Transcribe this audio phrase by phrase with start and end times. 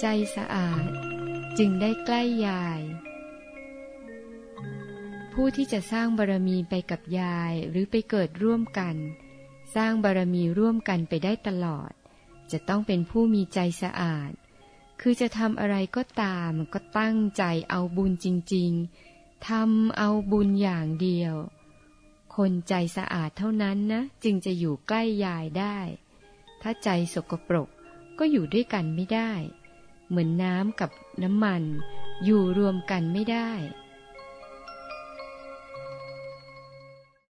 [0.00, 0.06] ใจ
[0.36, 0.86] สะอาด
[1.58, 2.82] จึงได้ใกล้ยาย
[5.32, 8.96] ผู้ที่จะสร้างบารมีไปกับยายหรือไปเกิดร่วมกัน
[9.74, 11.92] สร้างบารมีร่วมกันไปได้ตลอด
[12.50, 14.30] จะต้องเป็นผู้มีใจสะอาด
[15.00, 18.72] คือจะทำอะไรก็ตามก็ตั้งใจเอาบุญจริง
[19.10, 21.34] ๆทำเอาบุญอย่างเดียว
[22.36, 25.78] คนใจสะอาดเท่านั้นนะ จึงจะอยู่ใกล้ยายได้
[26.62, 27.68] ถ้าใจสกปรก
[28.18, 29.32] ก็อยู่ด้วยกันไม่ได้
[30.08, 30.90] เหมือนน้ำกับ
[31.22, 31.62] น้ำมัน
[32.24, 33.50] อยู่รวมกันไม่ได้